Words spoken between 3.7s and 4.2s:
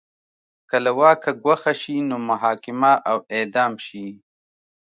شي